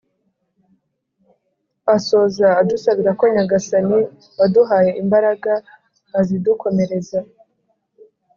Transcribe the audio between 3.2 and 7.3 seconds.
nyagasani waduhaye imbaraga azidukomereza.